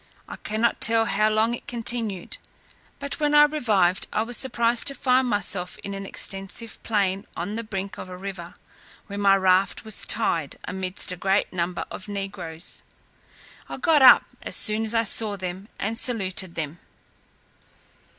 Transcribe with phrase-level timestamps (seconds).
[0.27, 2.37] I cannot tell how long it continued;
[2.97, 7.55] but when I revived, I was surprised to find myself in an extensive plain on
[7.55, 8.55] the brink of a river,
[9.05, 12.81] where my raft was tied, amidst a great number of negroes.
[13.69, 16.79] I got up as soon as I saw them, and saluted them.